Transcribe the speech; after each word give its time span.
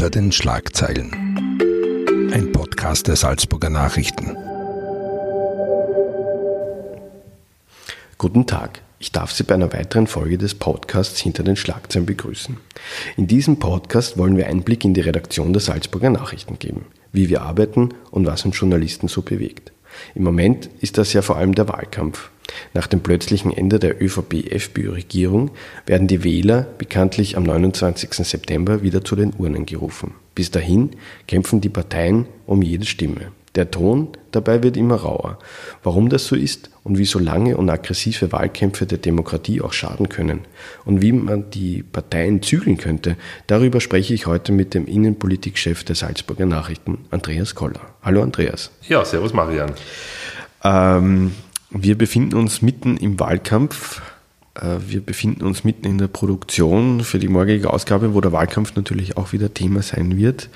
Hinter 0.00 0.18
den 0.18 0.32
Schlagzeilen. 0.32 1.12
Ein 2.32 2.52
Podcast 2.52 3.06
der 3.06 3.16
Salzburger 3.16 3.68
Nachrichten. 3.68 4.34
Guten 8.16 8.46
Tag. 8.46 8.80
Ich 8.98 9.12
darf 9.12 9.30
Sie 9.30 9.42
bei 9.42 9.56
einer 9.56 9.70
weiteren 9.74 10.06
Folge 10.06 10.38
des 10.38 10.54
Podcasts 10.54 11.20
Hinter 11.20 11.42
den 11.42 11.56
Schlagzeilen 11.56 12.06
begrüßen. 12.06 12.56
In 13.18 13.26
diesem 13.26 13.58
Podcast 13.58 14.16
wollen 14.16 14.38
wir 14.38 14.46
Einblick 14.46 14.86
in 14.86 14.94
die 14.94 15.02
Redaktion 15.02 15.52
der 15.52 15.60
Salzburger 15.60 16.08
Nachrichten 16.08 16.58
geben, 16.58 16.86
wie 17.12 17.28
wir 17.28 17.42
arbeiten 17.42 17.90
und 18.10 18.26
was 18.26 18.46
uns 18.46 18.58
Journalisten 18.58 19.06
so 19.06 19.20
bewegt. 19.20 19.70
Im 20.14 20.24
Moment 20.24 20.70
ist 20.80 20.98
das 20.98 21.12
ja 21.12 21.22
vor 21.22 21.36
allem 21.36 21.54
der 21.54 21.68
Wahlkampf. 21.68 22.30
Nach 22.74 22.86
dem 22.86 23.00
plötzlichen 23.00 23.52
Ende 23.56 23.78
der 23.78 24.02
ÖVP-FPÖ-Regierung 24.02 25.50
werden 25.86 26.08
die 26.08 26.24
Wähler 26.24 26.66
bekanntlich 26.78 27.36
am 27.36 27.44
29. 27.44 28.12
September 28.12 28.82
wieder 28.82 29.04
zu 29.04 29.16
den 29.16 29.32
Urnen 29.38 29.66
gerufen. 29.66 30.14
Bis 30.34 30.50
dahin 30.50 30.90
kämpfen 31.28 31.60
die 31.60 31.68
Parteien 31.68 32.26
um 32.46 32.62
jede 32.62 32.86
Stimme. 32.86 33.32
Der 33.56 33.70
Ton 33.70 34.08
dabei 34.30 34.62
wird 34.62 34.76
immer 34.76 34.94
rauer. 34.94 35.38
Warum 35.82 36.08
das 36.08 36.26
so 36.26 36.36
ist 36.36 36.70
und 36.84 36.98
wie 36.98 37.04
so 37.04 37.18
lange 37.18 37.56
und 37.56 37.68
aggressive 37.68 38.30
Wahlkämpfe 38.30 38.86
der 38.86 38.98
Demokratie 38.98 39.60
auch 39.60 39.72
schaden 39.72 40.08
können 40.08 40.42
und 40.84 41.02
wie 41.02 41.12
man 41.12 41.50
die 41.50 41.82
Parteien 41.82 42.42
zügeln 42.42 42.76
könnte, 42.76 43.16
darüber 43.48 43.80
spreche 43.80 44.14
ich 44.14 44.26
heute 44.26 44.52
mit 44.52 44.74
dem 44.74 44.86
Innenpolitikchef 44.86 45.82
der 45.82 45.96
Salzburger 45.96 46.46
Nachrichten, 46.46 46.98
Andreas 47.10 47.56
Koller. 47.56 47.80
Hallo 48.02 48.22
Andreas. 48.22 48.70
Ja, 48.88 49.04
servus 49.04 49.32
Marian. 49.32 49.72
Ähm, 50.62 51.32
wir 51.70 51.98
befinden 51.98 52.36
uns 52.36 52.62
mitten 52.62 52.96
im 52.98 53.18
Wahlkampf. 53.18 54.00
Äh, 54.54 54.76
wir 54.86 55.00
befinden 55.00 55.44
uns 55.44 55.64
mitten 55.64 55.86
in 55.86 55.98
der 55.98 56.08
Produktion 56.08 57.02
für 57.02 57.18
die 57.18 57.28
morgige 57.28 57.72
Ausgabe, 57.72 58.14
wo 58.14 58.20
der 58.20 58.30
Wahlkampf 58.30 58.76
natürlich 58.76 59.16
auch 59.16 59.32
wieder 59.32 59.52
Thema 59.52 59.82
sein 59.82 60.16
wird. 60.16 60.50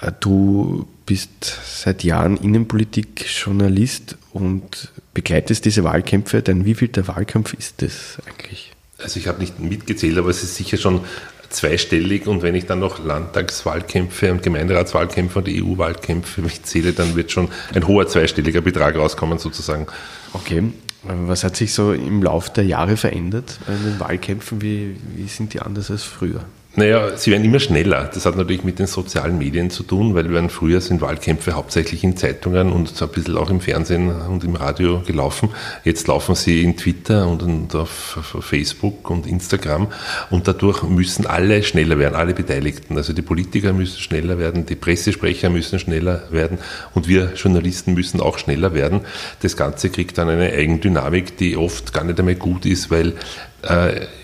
Äh, 0.00 0.12
du 0.18 0.86
bist 1.06 1.58
seit 1.64 2.04
Jahren 2.04 2.36
Innenpolitik-Journalist 2.36 4.16
und 4.32 4.92
begleitest 5.14 5.64
diese 5.64 5.84
Wahlkämpfe. 5.84 6.42
Denn 6.42 6.64
wie 6.64 6.74
viel 6.74 6.88
der 6.88 7.08
Wahlkampf 7.08 7.54
ist 7.54 7.80
das 7.80 8.18
eigentlich? 8.26 8.72
Also 8.98 9.20
ich 9.20 9.28
habe 9.28 9.40
nicht 9.40 9.60
mitgezählt, 9.60 10.18
aber 10.18 10.30
es 10.30 10.42
ist 10.42 10.56
sicher 10.56 10.76
schon 10.76 11.00
zweistellig 11.48 12.26
und 12.26 12.42
wenn 12.42 12.54
ich 12.54 12.66
dann 12.66 12.80
noch 12.80 13.04
Landtagswahlkämpfe 13.04 14.32
und 14.32 14.42
Gemeinderatswahlkämpfe 14.42 15.38
und 15.38 15.48
EU-Wahlkämpfe 15.48 16.42
mitzähle, 16.42 16.92
dann 16.92 17.14
wird 17.14 17.30
schon 17.30 17.48
ein 17.74 17.86
hoher 17.86 18.08
zweistelliger 18.08 18.60
Betrag 18.60 18.96
rauskommen 18.96 19.38
sozusagen. 19.38 19.86
Okay. 20.32 20.64
Was 21.02 21.44
hat 21.44 21.56
sich 21.56 21.72
so 21.72 21.92
im 21.92 22.22
Laufe 22.22 22.50
der 22.50 22.64
Jahre 22.64 22.96
verändert 22.96 23.60
bei 23.66 23.74
den 23.74 24.00
Wahlkämpfen? 24.00 24.60
Wie, 24.60 24.96
wie 25.14 25.28
sind 25.28 25.54
die 25.54 25.60
anders 25.60 25.90
als 25.90 26.02
früher? 26.02 26.44
Naja, 26.78 27.16
sie 27.16 27.30
werden 27.30 27.42
immer 27.42 27.58
schneller. 27.58 28.10
Das 28.12 28.26
hat 28.26 28.36
natürlich 28.36 28.62
mit 28.62 28.78
den 28.78 28.86
sozialen 28.86 29.38
Medien 29.38 29.70
zu 29.70 29.82
tun, 29.82 30.14
weil 30.14 30.30
wir 30.30 30.46
früher 30.50 30.82
sind 30.82 31.00
Wahlkämpfe 31.00 31.52
hauptsächlich 31.52 32.04
in 32.04 32.18
Zeitungen 32.18 32.70
und 32.70 33.00
ein 33.00 33.08
bisschen 33.08 33.38
auch 33.38 33.48
im 33.48 33.62
Fernsehen 33.62 34.10
und 34.10 34.44
im 34.44 34.56
Radio 34.56 35.00
gelaufen. 35.00 35.48
Jetzt 35.84 36.06
laufen 36.06 36.34
sie 36.34 36.62
in 36.62 36.76
Twitter 36.76 37.28
und 37.28 37.74
auf 37.74 38.18
Facebook 38.40 39.08
und 39.08 39.26
Instagram 39.26 39.88
und 40.28 40.48
dadurch 40.48 40.82
müssen 40.82 41.26
alle 41.26 41.62
schneller 41.62 41.98
werden, 41.98 42.14
alle 42.14 42.34
Beteiligten. 42.34 42.98
Also 42.98 43.14
die 43.14 43.22
Politiker 43.22 43.72
müssen 43.72 43.98
schneller 43.98 44.38
werden, 44.38 44.66
die 44.66 44.76
Pressesprecher 44.76 45.48
müssen 45.48 45.78
schneller 45.78 46.24
werden 46.30 46.58
und 46.92 47.08
wir 47.08 47.32
Journalisten 47.36 47.94
müssen 47.94 48.20
auch 48.20 48.36
schneller 48.36 48.74
werden. 48.74 49.00
Das 49.40 49.56
Ganze 49.56 49.88
kriegt 49.88 50.18
dann 50.18 50.28
eine 50.28 50.52
Eigendynamik, 50.52 51.38
die 51.38 51.56
oft 51.56 51.94
gar 51.94 52.04
nicht 52.04 52.18
einmal 52.18 52.34
gut 52.34 52.66
ist, 52.66 52.90
weil 52.90 53.14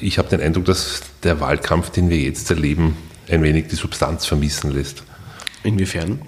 ich 0.00 0.18
habe 0.18 0.28
den 0.28 0.40
Eindruck, 0.40 0.66
dass 0.66 1.02
der 1.22 1.40
Wahlkampf, 1.40 1.90
den 1.90 2.10
wir 2.10 2.18
jetzt 2.18 2.50
erleben, 2.50 2.96
ein 3.30 3.42
wenig 3.42 3.68
die 3.68 3.76
Substanz 3.76 4.26
vermissen 4.26 4.72
lässt. 4.72 5.02
Inwiefern? 5.62 6.20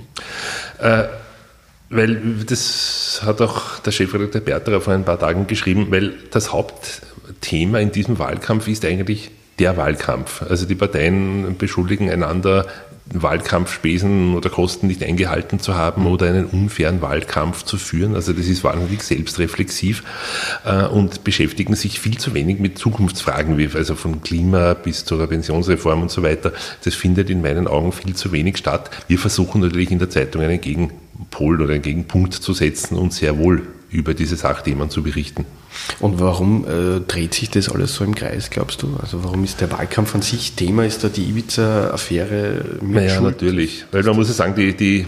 Äh, 0.81 1.05
weil 1.91 2.17
das 2.47 3.21
hat 3.25 3.41
auch 3.41 3.79
der 3.81 3.93
Chefredakteur 3.93 4.41
Berterer 4.41 4.81
vor 4.81 4.95
ein 4.95 5.05
paar 5.05 5.19
Tagen 5.19 5.47
geschrieben, 5.47 5.89
weil 5.91 6.15
das 6.31 6.53
Hauptthema 6.53 7.79
in 7.79 7.93
diesem 7.93 8.19
Wahlkampf 8.19 8.69
ist 8.69 8.85
eigentlich 8.85 9.31
der 9.59 9.77
Wahlkampf. 9.77 10.43
Also 10.43 10.67
die 10.67 10.75
Parteien 10.75 11.57
beschuldigen 11.57 12.11
einander 12.11 12.67
Wahlkampfspesen 13.13 14.35
oder 14.35 14.49
Kosten 14.49 14.87
nicht 14.87 15.03
eingehalten 15.03 15.61
zu 15.61 15.75
haben 15.75 16.07
oder 16.07 16.27
einen 16.27 16.47
unfairen 16.47 17.03
Wahlkampf 17.03 17.63
zu 17.63 17.77
führen. 17.77 18.15
Also 18.15 18.33
das 18.33 18.47
ist 18.47 18.65
wahnsinnig 18.65 19.03
selbstreflexiv 19.03 20.03
äh, 20.65 20.87
und 20.87 21.23
beschäftigen 21.23 21.75
sich 21.75 22.01
viel 22.01 22.17
zu 22.17 22.33
wenig 22.35 22.61
mit 22.61 22.79
Zukunftsfragen, 22.79 23.59
wie 23.59 23.69
also 23.75 23.95
von 23.95 24.23
Klima 24.23 24.75
bis 24.75 25.05
zur 25.05 25.27
Pensionsreform 25.27 26.03
und 26.03 26.11
so 26.11 26.23
weiter. 26.23 26.53
Das 26.85 26.95
findet 26.95 27.29
in 27.29 27.43
meinen 27.43 27.67
Augen 27.67 27.93
viel 27.93 28.15
zu 28.15 28.33
wenig 28.33 28.57
statt. 28.57 28.91
Wir 29.07 29.19
versuchen 29.19 29.61
natürlich 29.61 29.91
in 29.91 29.99
der 29.99 30.11
Zeitung 30.11 30.43
einen 30.43 30.61
Gegenpol 30.61 31.61
oder 31.61 31.75
einen 31.75 31.83
Gegenpunkt 31.83 32.35
zu 32.35 32.55
setzen 32.55 32.97
und 32.97 33.13
sehr 33.13 33.39
wohl 33.39 33.63
über 33.95 34.13
diese 34.13 34.37
Sachthemen 34.37 34.91
zu 34.91 35.03
berichten. 35.03 35.47
Und 36.01 36.21
warum 36.21 36.65
äh, 36.67 37.01
dreht 37.01 37.33
sich 37.35 37.49
das 37.51 37.69
alles 37.69 37.95
so 37.95 38.05
im 38.05 38.15
Kreis, 38.15 38.51
glaubst 38.51 38.83
du? 38.83 38.97
Also 39.01 39.23
warum 39.23 39.45
ist 39.45 39.61
der 39.61 39.71
Wahlkampf 39.71 40.15
an 40.15 40.23
sich 40.23 40.53
Thema? 40.55 40.85
Ist 40.85 41.05
da 41.05 41.09
die 41.09 41.23
Ibiza-Affäre 41.29 42.79
mit 42.81 42.95
Naja, 42.95 43.15
Schuld? 43.17 43.23
natürlich. 43.23 43.85
Weil 43.93 44.03
man 44.03 44.17
muss 44.17 44.29
ja 44.29 44.35
sagen, 44.35 44.55
die, 44.57 44.75
die, 44.75 45.07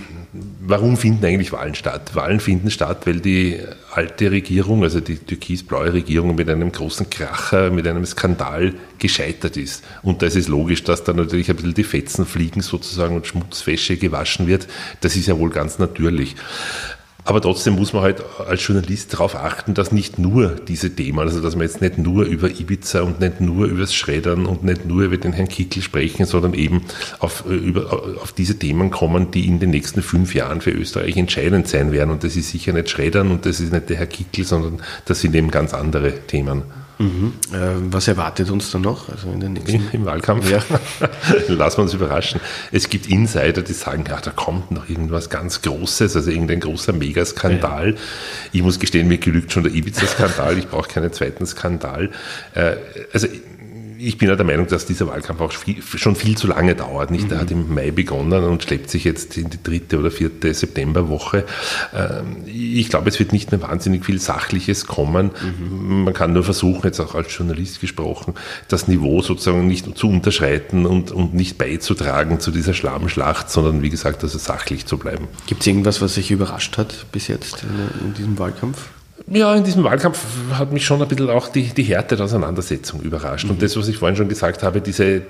warum 0.60 0.96
finden 0.96 1.24
eigentlich 1.24 1.52
Wahlen 1.52 1.74
statt? 1.74 2.14
Wahlen 2.14 2.38
finden 2.38 2.70
statt, 2.70 3.06
weil 3.06 3.20
die 3.20 3.58
alte 3.92 4.30
Regierung, 4.30 4.82
also 4.84 5.00
die 5.00 5.16
türkis-blaue 5.16 5.92
Regierung 5.92 6.34
mit 6.36 6.48
einem 6.48 6.70
großen 6.70 7.10
Kracher, 7.10 7.70
mit 7.70 7.86
einem 7.88 8.06
Skandal 8.06 8.74
gescheitert 8.98 9.56
ist. 9.56 9.82
Und 10.02 10.22
da 10.22 10.26
ist 10.26 10.36
es 10.36 10.46
logisch, 10.48 10.84
dass 10.84 11.02
da 11.02 11.12
natürlich 11.12 11.50
ein 11.50 11.56
bisschen 11.56 11.74
die 11.74 11.84
Fetzen 11.84 12.24
fliegen 12.24 12.60
sozusagen 12.60 13.16
und 13.16 13.26
Schmutzwäsche 13.26 13.96
gewaschen 13.96 14.46
wird. 14.46 14.68
Das 15.00 15.16
ist 15.16 15.26
ja 15.26 15.38
wohl 15.38 15.50
ganz 15.50 15.78
natürlich. 15.78 16.36
Aber 17.26 17.40
trotzdem 17.40 17.74
muss 17.74 17.92
man 17.92 18.04
halt 18.04 18.22
als 18.46 18.64
Journalist 18.64 19.12
darauf 19.12 19.34
achten, 19.34 19.74
dass 19.74 19.90
nicht 19.90 20.16
nur 20.16 20.50
diese 20.50 20.94
Themen, 20.94 21.18
also 21.18 21.40
dass 21.40 21.56
wir 21.56 21.64
jetzt 21.64 21.80
nicht 21.80 21.98
nur 21.98 22.24
über 22.24 22.48
Ibiza 22.48 23.00
und 23.00 23.18
nicht 23.18 23.40
nur 23.40 23.66
über 23.66 23.80
das 23.80 23.92
Schreddern 23.94 24.46
und 24.46 24.62
nicht 24.62 24.86
nur 24.86 25.02
über 25.02 25.16
den 25.16 25.32
Herrn 25.32 25.48
Kickel 25.48 25.82
sprechen, 25.82 26.24
sondern 26.24 26.54
eben 26.54 26.82
auf, 27.18 27.44
über, 27.44 27.92
auf 28.22 28.30
diese 28.30 28.60
Themen 28.60 28.92
kommen, 28.92 29.32
die 29.32 29.48
in 29.48 29.58
den 29.58 29.70
nächsten 29.70 30.02
fünf 30.02 30.36
Jahren 30.36 30.60
für 30.60 30.70
Österreich 30.70 31.16
entscheidend 31.16 31.66
sein 31.66 31.90
werden. 31.90 32.10
Und 32.10 32.22
das 32.22 32.36
ist 32.36 32.50
sicher 32.50 32.72
nicht 32.72 32.90
Schreddern 32.90 33.32
und 33.32 33.44
das 33.44 33.58
ist 33.58 33.72
nicht 33.72 33.90
der 33.90 33.96
Herr 33.96 34.06
Kickel, 34.06 34.44
sondern 34.44 34.80
das 35.04 35.20
sind 35.20 35.34
eben 35.34 35.50
ganz 35.50 35.74
andere 35.74 36.12
Themen. 36.28 36.62
Mhm. 36.98 37.34
Was 37.90 38.08
erwartet 38.08 38.50
uns 38.50 38.70
da 38.70 38.78
noch? 38.78 39.08
Also 39.08 39.30
in 39.30 39.40
den 39.40 39.52
nächsten 39.52 39.88
Im 39.92 40.04
Wahlkampf? 40.06 40.50
Ja. 40.50 40.62
Lassen 41.48 41.78
wir 41.78 41.82
uns 41.82 41.94
überraschen. 41.94 42.40
Es 42.72 42.88
gibt 42.88 43.06
Insider, 43.06 43.62
die 43.62 43.72
sagen, 43.72 44.04
ja, 44.08 44.18
da 44.20 44.30
kommt 44.30 44.70
noch 44.70 44.88
irgendwas 44.88 45.28
ganz 45.28 45.60
Großes, 45.62 46.16
also 46.16 46.30
irgendein 46.30 46.60
großer 46.60 46.92
Megaskandal. 46.92 47.90
Ja. 47.90 48.00
Ich 48.52 48.62
muss 48.62 48.78
gestehen, 48.78 49.08
mir 49.08 49.18
genügt 49.18 49.52
schon 49.52 49.64
der 49.64 49.74
Ibiza-Skandal, 49.74 50.58
ich 50.58 50.68
brauche 50.68 50.88
keinen 50.88 51.12
zweiten 51.12 51.46
Skandal. 51.46 52.10
Äh, 52.54 52.76
also 53.12 53.28
ich 53.98 54.18
bin 54.18 54.28
ja 54.28 54.36
der 54.36 54.46
Meinung, 54.46 54.66
dass 54.66 54.86
dieser 54.86 55.06
Wahlkampf 55.08 55.40
auch 55.40 55.52
viel, 55.52 55.82
schon 55.82 56.16
viel 56.16 56.36
zu 56.36 56.46
lange 56.46 56.74
dauert. 56.74 57.10
Nicht? 57.10 57.30
Der 57.30 57.38
mhm. 57.38 57.42
hat 57.42 57.50
im 57.50 57.74
Mai 57.74 57.90
begonnen 57.90 58.44
und 58.44 58.62
schleppt 58.62 58.90
sich 58.90 59.04
jetzt 59.04 59.36
in 59.36 59.50
die 59.50 59.62
dritte 59.62 59.98
oder 59.98 60.10
vierte 60.10 60.52
Septemberwoche. 60.52 61.44
Ähm, 61.94 62.44
ich 62.46 62.88
glaube, 62.88 63.08
es 63.08 63.18
wird 63.18 63.32
nicht 63.32 63.50
mehr 63.50 63.62
wahnsinnig 63.62 64.04
viel 64.04 64.20
Sachliches 64.20 64.86
kommen. 64.86 65.30
Mhm. 65.42 66.04
Man 66.04 66.14
kann 66.14 66.32
nur 66.32 66.42
versuchen, 66.42 66.82
jetzt 66.84 67.00
auch 67.00 67.14
als 67.14 67.36
Journalist 67.36 67.80
gesprochen, 67.80 68.34
das 68.68 68.88
Niveau 68.88 69.22
sozusagen 69.22 69.66
nicht 69.66 69.96
zu 69.96 70.08
unterschreiten 70.08 70.86
und, 70.86 71.12
und 71.12 71.34
nicht 71.34 71.58
beizutragen 71.58 72.40
zu 72.40 72.50
dieser 72.50 72.74
Schlammschlacht, 72.74 73.50
sondern 73.50 73.82
wie 73.82 73.90
gesagt, 73.90 74.22
also 74.22 74.38
sachlich 74.38 74.86
zu 74.86 74.98
bleiben. 74.98 75.28
Gibt 75.46 75.62
es 75.62 75.66
irgendwas, 75.66 76.00
was 76.00 76.14
sich 76.14 76.30
überrascht 76.30 76.78
hat 76.78 77.06
bis 77.12 77.28
jetzt 77.28 77.62
in, 77.62 78.08
in 78.08 78.14
diesem 78.14 78.38
Wahlkampf? 78.38 78.88
Ja, 79.28 79.54
in 79.54 79.64
diesem 79.64 79.82
Wahlkampf 79.82 80.24
hat 80.52 80.72
mich 80.72 80.84
schon 80.84 81.02
ein 81.02 81.08
bisschen 81.08 81.30
auch 81.30 81.48
die, 81.48 81.74
die 81.74 81.82
Härte 81.82 82.16
der 82.16 82.26
Auseinandersetzung 82.26 83.00
überrascht. 83.00 83.44
Mhm. 83.44 83.52
Und 83.52 83.62
das, 83.62 83.76
was 83.76 83.88
ich 83.88 83.98
vorhin 83.98 84.16
schon 84.16 84.28
gesagt 84.28 84.62
habe, 84.62 84.80
diese, 84.80 85.22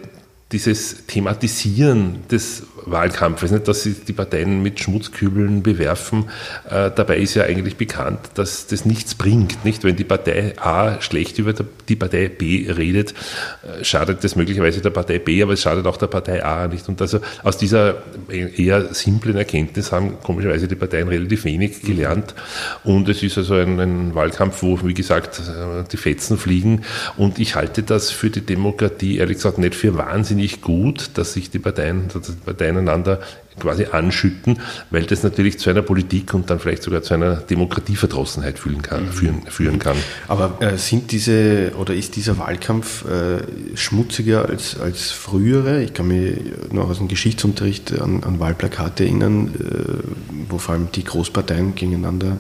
dieses 0.53 1.07
Thematisieren 1.07 2.21
des 2.31 2.63
Wahlkampfes, 2.85 3.51
nicht, 3.51 3.67
dass 3.67 3.83
sie 3.83 3.95
die 3.95 4.13
Parteien 4.13 4.63
mit 4.63 4.79
Schmutzkübeln 4.79 5.65
bewerfen. 5.65 6.27
Äh, 6.71 6.93
dabei 6.95 7.19
ist 7.19 7.35
ja 7.35 7.43
eigentlich 7.43 7.77
bekannt, 7.77 8.21
dass 8.35 8.69
das 8.69 8.85
nichts 8.85 9.17
bringt. 9.17 9.65
Nicht? 9.65 9.83
Wenn 9.83 9.97
die 9.97 10.05
Partei 10.05 10.55
A 10.57 11.01
schlecht 11.01 11.41
über 11.41 11.53
die 11.89 11.97
Partei 11.97 12.29
B 12.29 12.71
redet, 12.71 13.11
äh, 13.11 13.83
schadet 13.83 14.23
das 14.23 14.37
möglicherweise 14.37 14.81
der 14.81 14.91
Partei 14.91 15.19
B, 15.19 15.43
aber 15.43 15.55
es 15.55 15.63
schadet 15.63 15.85
auch 15.85 15.97
der 15.97 16.07
Partei 16.07 16.45
A 16.45 16.69
nicht. 16.69 16.89
Und 16.89 17.01
also 17.03 17.19
aus 17.43 17.59
dieser 17.59 18.05
eher 18.29 18.95
simplen 18.95 19.37
Erkenntnis 19.37 19.91
haben 19.91 20.21
komischerweise 20.23 20.69
die 20.69 20.77
Parteien 20.77 21.09
relativ 21.09 21.45
wenig 21.45 21.83
gelernt. 21.83 22.37
Und 22.85 23.09
es 23.09 23.21
ist 23.25 23.37
also 23.37 23.55
ein, 23.55 23.81
ein 23.81 24.15
Wahlkampf, 24.15 24.63
wo, 24.63 24.79
wie 24.85 24.95
gesagt, 24.95 25.41
äh, 25.41 25.83
die 25.91 25.97
Fetzen 25.97 26.39
fliegen. 26.39 26.83
Und 27.17 27.41
ich 27.41 27.57
halte 27.57 27.83
das 27.83 28.13
für 28.13 28.31
die 28.31 28.43
Demokratie 28.43 29.17
ehrlich 29.17 29.39
gesagt 29.39 29.59
nicht 29.59 29.75
für 29.75 29.97
wahnsinnig 29.97 30.36
wahnsinnig 30.37 30.61
gut, 30.61 31.11
dass 31.15 31.33
sich 31.33 31.51
die 31.51 31.59
Parteien, 31.59 32.09
dass 32.13 32.27
die 32.27 32.33
Parteien 32.33 32.77
einander 32.77 33.21
quasi 33.59 33.87
anschütten, 33.87 34.59
weil 34.91 35.05
das 35.05 35.23
natürlich 35.23 35.59
zu 35.59 35.71
einer 35.71 35.81
Politik 35.81 36.35
und 36.35 36.51
dann 36.51 36.59
vielleicht 36.59 36.83
sogar 36.83 37.03
zu 37.03 37.15
einer 37.15 37.37
Demokratieverdrossenheit 37.37 38.59
führen 38.59 38.83
kann. 38.83 39.07
Führen, 39.09 39.47
führen 39.47 39.79
kann. 39.79 39.97
Aber 40.29 40.59
äh, 40.61 40.77
sind 40.77 41.11
diese 41.11 41.73
oder 41.79 41.95
ist 41.95 42.17
dieser 42.17 42.37
Wahlkampf 42.37 43.07
äh, 43.07 43.39
schmutziger 43.75 44.47
als, 44.47 44.79
als 44.79 45.11
frühere? 45.11 45.83
Ich 45.83 45.95
kann 45.95 46.09
mich 46.09 46.39
noch 46.71 46.91
aus 46.91 46.99
dem 46.99 47.09
Geschichtsunterricht 47.09 47.99
an, 47.99 48.23
an 48.25 48.39
Wahlplakate 48.41 49.05
erinnern, 49.05 49.55
äh, 49.59 50.51
wo 50.51 50.59
vor 50.59 50.75
allem 50.75 50.89
die 50.95 51.05
Großparteien 51.05 51.75
gegeneinander 51.75 52.37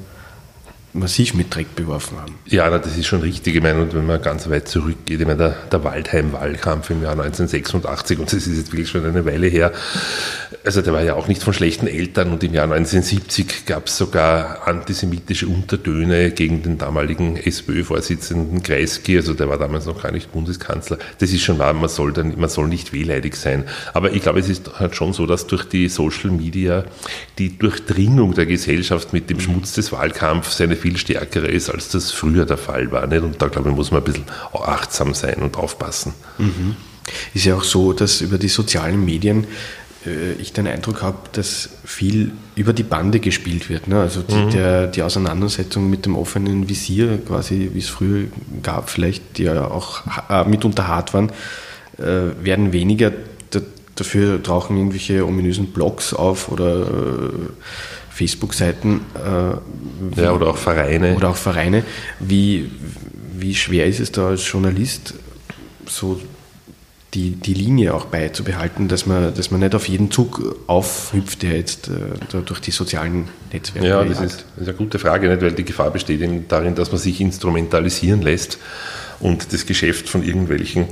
massiv 0.96 1.34
mit 1.34 1.54
Dreck 1.54 1.74
beworfen 1.76 2.18
haben. 2.20 2.34
Ja, 2.46 2.70
das 2.78 2.96
ist 2.96 3.06
schon 3.06 3.20
richtig. 3.20 3.56
Ich 3.56 3.62
meine, 3.62 3.80
und 3.82 3.94
wenn 3.94 4.06
man 4.06 4.20
ganz 4.20 4.48
weit 4.48 4.68
zurückgeht, 4.68 5.20
ich 5.20 5.26
meine, 5.26 5.38
der, 5.38 5.56
der 5.70 5.84
Waldheim-Wahlkampf 5.84 6.90
im 6.90 7.02
Jahr 7.02 7.12
1986, 7.12 8.18
und 8.18 8.32
das 8.32 8.46
ist 8.46 8.56
jetzt 8.56 8.72
wirklich 8.72 8.88
schon 8.88 9.04
eine 9.04 9.24
Weile 9.24 9.46
her, 9.46 9.72
also 10.66 10.82
der 10.82 10.92
war 10.92 11.02
ja 11.02 11.14
auch 11.14 11.28
nicht 11.28 11.42
von 11.42 11.54
schlechten 11.54 11.86
Eltern 11.86 12.32
und 12.32 12.42
im 12.42 12.52
Jahr 12.52 12.64
1970 12.64 13.66
gab 13.66 13.86
es 13.86 13.96
sogar 13.96 14.66
antisemitische 14.66 15.46
Untertöne 15.46 16.32
gegen 16.32 16.62
den 16.62 16.76
damaligen 16.76 17.36
SPÖ-Vorsitzenden 17.36 18.62
Kreisky, 18.62 19.16
also 19.16 19.32
der 19.32 19.48
war 19.48 19.58
damals 19.58 19.86
noch 19.86 20.02
gar 20.02 20.10
nicht 20.10 20.32
Bundeskanzler. 20.32 20.98
Das 21.18 21.30
ist 21.30 21.42
schon 21.42 21.58
wahr, 21.58 21.72
man 21.72 21.88
soll, 21.88 22.12
dann, 22.12 22.38
man 22.38 22.48
soll 22.48 22.66
nicht 22.66 22.92
wehleidig 22.92 23.36
sein. 23.36 23.64
Aber 23.94 24.12
ich 24.12 24.22
glaube, 24.22 24.40
es 24.40 24.48
ist 24.48 24.78
halt 24.80 24.96
schon 24.96 25.12
so, 25.12 25.24
dass 25.26 25.46
durch 25.46 25.64
die 25.64 25.88
Social 25.88 26.30
Media 26.30 26.84
die 27.38 27.56
Durchdringung 27.56 28.34
der 28.34 28.46
Gesellschaft 28.46 29.12
mit 29.12 29.30
dem 29.30 29.38
Schmutz 29.38 29.74
des 29.74 29.92
Wahlkampfs 29.92 30.60
eine 30.60 30.74
viel 30.74 30.96
stärkere 30.96 31.46
ist, 31.46 31.70
als 31.70 31.90
das 31.90 32.10
früher 32.10 32.44
der 32.44 32.58
Fall 32.58 32.90
war. 32.90 33.06
Nicht? 33.06 33.22
Und 33.22 33.40
da, 33.40 33.46
glaube 33.46 33.70
ich, 33.70 33.76
muss 33.76 33.92
man 33.92 34.00
ein 34.00 34.04
bisschen 34.04 34.24
achtsam 34.52 35.14
sein 35.14 35.36
und 35.42 35.56
aufpassen. 35.56 36.12
Mhm. 36.38 36.74
Ist 37.34 37.44
ja 37.44 37.54
auch 37.54 37.64
so, 37.64 37.92
dass 37.92 38.20
über 38.20 38.38
die 38.38 38.48
sozialen 38.48 39.04
Medien 39.04 39.46
ich 40.38 40.52
den 40.52 40.66
Eindruck 40.66 41.02
habe, 41.02 41.18
dass 41.32 41.68
viel 41.84 42.32
über 42.54 42.72
die 42.72 42.82
Bande 42.82 43.20
gespielt 43.20 43.68
wird. 43.68 43.88
Ne? 43.88 44.00
Also 44.00 44.22
die, 44.22 44.34
mhm. 44.34 44.50
der, 44.50 44.86
die 44.86 45.02
Auseinandersetzung 45.02 45.88
mit 45.90 46.06
dem 46.06 46.16
offenen 46.16 46.68
Visier, 46.68 47.18
quasi 47.26 47.70
wie 47.72 47.78
es 47.78 47.88
früher 47.88 48.24
gab, 48.62 48.90
vielleicht, 48.90 49.38
die 49.38 49.44
ja 49.44 49.66
auch 49.66 50.02
äh, 50.30 50.44
mitunter 50.44 50.88
hart 50.88 51.14
waren, 51.14 51.30
äh, 51.98 52.44
werden 52.44 52.72
weniger. 52.72 53.12
Da, 53.50 53.60
dafür 53.94 54.42
tauchen 54.42 54.76
irgendwelche 54.76 55.26
ominösen 55.26 55.68
Blogs 55.68 56.14
auf 56.14 56.50
oder 56.50 56.82
äh, 56.82 57.30
Facebook-Seiten. 58.10 59.00
Äh, 59.14 60.20
ja, 60.20 60.32
oder 60.32 60.48
auch 60.48 60.56
Vereine. 60.56 61.14
Oder 61.14 61.30
auch 61.30 61.36
Vereine. 61.36 61.84
Wie, 62.20 62.70
wie 63.38 63.54
schwer 63.54 63.86
ist 63.86 64.00
es 64.00 64.12
da 64.12 64.28
als 64.28 64.50
Journalist, 64.50 65.14
so 65.86 66.20
die, 67.16 67.30
die 67.30 67.54
Linie 67.54 67.94
auch 67.94 68.04
beizubehalten, 68.04 68.88
dass 68.88 69.06
man, 69.06 69.34
dass 69.34 69.50
man 69.50 69.60
nicht 69.60 69.74
auf 69.74 69.88
jeden 69.88 70.10
Zug 70.10 70.56
aufhüpft, 70.66 71.42
der 71.42 71.56
jetzt 71.56 71.88
äh, 71.88 72.42
durch 72.44 72.60
die 72.60 72.70
sozialen 72.70 73.28
Netzwerke 73.52 73.88
Ja, 73.88 74.04
das 74.04 74.20
ist, 74.20 74.44
das 74.54 74.62
ist, 74.62 74.68
eine 74.68 74.76
gute 74.76 74.98
Frage, 74.98 75.28
nicht? 75.28 75.40
weil 75.40 75.52
die 75.52 75.64
Gefahr 75.64 75.90
besteht 75.90 76.20
eben 76.20 76.46
darin, 76.46 76.74
dass 76.74 76.92
man 76.92 77.00
sich 77.00 77.20
instrumentalisieren 77.22 78.20
lässt 78.20 78.58
und 79.18 79.50
das 79.54 79.64
Geschäft 79.64 80.10
von 80.10 80.22
irgendwelchen 80.22 80.88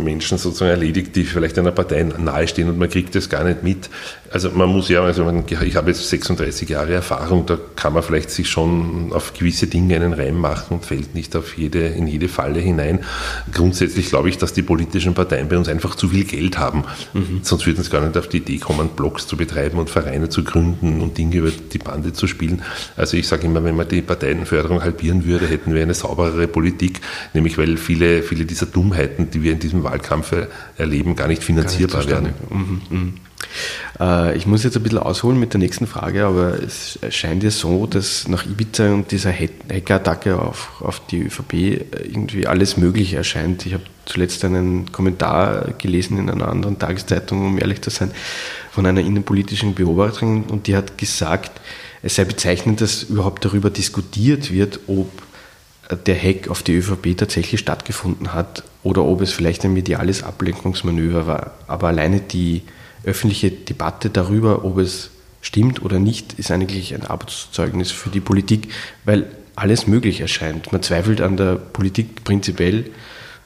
Menschen 0.00 0.38
sozusagen 0.38 0.72
erledigt, 0.72 1.14
die 1.14 1.22
vielleicht 1.22 1.56
einer 1.56 1.70
Partei 1.70 2.02
nahestehen 2.02 2.68
und 2.68 2.78
man 2.78 2.90
kriegt 2.90 3.14
das 3.14 3.28
gar 3.28 3.44
nicht 3.44 3.62
mit. 3.62 3.88
Also 4.30 4.50
man 4.50 4.68
muss 4.68 4.88
ja, 4.88 5.02
also 5.02 5.24
man, 5.24 5.44
ich 5.48 5.76
habe 5.76 5.90
jetzt 5.90 6.06
36 6.08 6.68
Jahre 6.68 6.92
Erfahrung, 6.94 7.46
da 7.46 7.58
kann 7.76 7.92
man 7.92 8.02
vielleicht 8.02 8.30
sich 8.30 8.48
schon 8.48 9.12
auf 9.12 9.32
gewisse 9.32 9.68
Dinge 9.68 9.94
einen 9.94 10.12
Reim 10.12 10.36
machen 10.36 10.78
und 10.78 10.84
fällt 10.84 11.14
nicht 11.14 11.36
auf 11.36 11.56
jede, 11.56 11.86
in 11.86 12.08
jede 12.08 12.28
Falle 12.28 12.58
hinein. 12.58 13.00
Grundsätzlich 13.52 14.08
glaube 14.08 14.28
ich, 14.28 14.36
dass 14.36 14.52
die 14.52 14.62
politischen 14.62 15.14
Parteien 15.14 15.48
bei 15.48 15.56
uns 15.56 15.68
einfach 15.68 15.94
zu 15.94 16.08
viel 16.08 16.24
Geld 16.24 16.58
haben. 16.58 16.84
Mhm. 17.14 17.40
Sonst 17.42 17.66
würden 17.66 17.82
sie 17.82 17.90
gar 17.90 18.04
nicht 18.04 18.18
auf 18.18 18.28
die 18.28 18.38
Idee 18.38 18.58
kommen, 18.58 18.88
Blogs 18.88 19.28
zu 19.28 19.36
betreiben 19.36 19.78
und 19.78 19.90
Vereine 19.90 20.28
zu 20.28 20.42
gründen 20.42 21.00
und 21.00 21.16
Dinge 21.16 21.36
über 21.36 21.50
die 21.50 21.78
Bande 21.78 22.12
zu 22.12 22.26
spielen. 22.26 22.62
Also 22.96 23.16
ich 23.16 23.28
sage 23.28 23.46
immer, 23.46 23.62
wenn 23.62 23.76
man 23.76 23.88
die 23.88 24.02
Parteienförderung 24.02 24.82
halbieren 24.82 25.24
würde, 25.24 25.46
hätten 25.46 25.72
wir 25.72 25.82
eine 25.82 25.94
sauberere 25.94 26.48
Politik, 26.48 27.00
nämlich 27.32 27.56
weil 27.56 27.76
viele, 27.76 28.22
viele 28.24 28.44
dieser 28.44 28.66
Dummheiten, 28.66 29.30
die 29.30 29.42
wir 29.42 29.52
in 29.52 29.67
diesem 29.68 29.84
Wahlkampf 29.84 30.34
erleben, 30.76 31.16
gar 31.16 31.28
nicht 31.28 31.42
finanzierbar 31.42 32.04
gar 32.04 32.20
nicht 32.20 32.32
werden. 32.40 32.80
Mhm. 32.90 32.98
Mhm. 32.98 33.14
Äh, 34.00 34.36
ich 34.36 34.46
muss 34.46 34.64
jetzt 34.64 34.76
ein 34.76 34.82
bisschen 34.82 34.98
ausholen 34.98 35.38
mit 35.38 35.52
der 35.52 35.60
nächsten 35.60 35.86
Frage, 35.86 36.26
aber 36.26 36.62
es 36.62 36.98
scheint 37.10 37.42
ja 37.42 37.50
so, 37.50 37.86
dass 37.86 38.28
nach 38.28 38.44
Ibiza 38.46 38.92
und 38.92 39.10
dieser 39.10 39.32
Hackerattacke 39.32 40.40
auf, 40.40 40.82
auf 40.82 41.00
die 41.06 41.22
ÖVP 41.22 41.52
irgendwie 41.52 42.46
alles 42.46 42.76
Mögliche 42.76 43.16
erscheint. 43.16 43.66
Ich 43.66 43.74
habe 43.74 43.84
zuletzt 44.04 44.44
einen 44.44 44.90
Kommentar 44.92 45.74
gelesen 45.78 46.18
in 46.18 46.30
einer 46.30 46.48
anderen 46.48 46.78
Tageszeitung, 46.78 47.46
um 47.46 47.58
ehrlich 47.58 47.82
zu 47.82 47.90
sein, 47.90 48.10
von 48.70 48.86
einer 48.86 49.00
innenpolitischen 49.00 49.74
Beobachterin 49.74 50.44
und 50.44 50.66
die 50.66 50.76
hat 50.76 50.98
gesagt, 50.98 51.60
es 52.02 52.14
sei 52.14 52.24
bezeichnend, 52.24 52.80
dass 52.80 53.02
überhaupt 53.04 53.44
darüber 53.44 53.70
diskutiert 53.70 54.52
wird, 54.52 54.80
ob 54.86 55.10
der 56.06 56.16
Hack 56.16 56.48
auf 56.48 56.62
die 56.62 56.74
ÖVP 56.74 57.16
tatsächlich 57.16 57.60
stattgefunden 57.60 58.34
hat 58.34 58.62
oder 58.82 59.04
ob 59.04 59.22
es 59.22 59.32
vielleicht 59.32 59.64
ein 59.64 59.72
mediales 59.72 60.22
Ablenkungsmanöver 60.22 61.26
war. 61.26 61.52
Aber 61.66 61.88
alleine 61.88 62.20
die 62.20 62.62
öffentliche 63.04 63.50
Debatte 63.50 64.10
darüber, 64.10 64.64
ob 64.64 64.78
es 64.78 65.10
stimmt 65.40 65.82
oder 65.82 65.98
nicht, 65.98 66.34
ist 66.34 66.50
eigentlich 66.50 66.94
ein 66.94 67.06
Arbeitszeugnis 67.06 67.90
für 67.90 68.10
die 68.10 68.20
Politik, 68.20 68.68
weil 69.04 69.26
alles 69.56 69.86
möglich 69.86 70.20
erscheint. 70.20 70.72
Man 70.72 70.82
zweifelt 70.82 71.20
an 71.20 71.36
der 71.36 71.56
Politik 71.56 72.24
prinzipiell. 72.24 72.90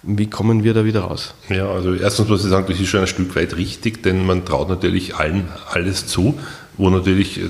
Wie 0.03 0.29
kommen 0.29 0.65
wir 0.65 0.75
da 0.75 0.85
wieder 0.85 1.03
raus? 1.03 1.35
Ja, 1.49 1.71
also 1.71 1.95
erstens 1.95 2.29
muss 2.29 2.45
ich 2.45 2.51
sagen, 2.51 2.67
das 2.69 2.81
ist 2.81 2.89
schon 2.89 3.01
ein 3.01 3.07
Stück 3.07 3.37
weit 3.37 3.57
richtig, 3.57 4.03
denn 4.03 4.27
man 4.27 4.45
traut 4.45 4.69
natürlich 4.69 5.15
allen 5.15 5.49
alles 5.71 6.07
zu 6.07 6.39
wo 6.77 6.91
natürlich 6.91 7.41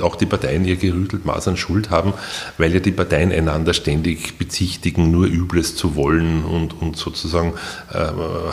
auch 0.00 0.16
die 0.16 0.26
Parteien 0.26 0.64
ihr 0.64 0.76
gerüttelt 0.76 1.24
Maß 1.24 1.48
an 1.48 1.56
Schuld 1.56 1.90
haben, 1.90 2.12
weil 2.58 2.72
ja 2.72 2.80
die 2.80 2.92
Parteien 2.92 3.32
einander 3.32 3.74
ständig 3.74 4.38
bezichtigen, 4.38 5.10
nur 5.10 5.26
Übles 5.26 5.76
zu 5.76 5.96
wollen 5.96 6.44
und, 6.44 6.80
und 6.80 6.96
sozusagen 6.96 7.54
äh, 7.92 7.96